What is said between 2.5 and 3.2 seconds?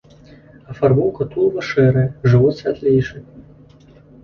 святлейшы.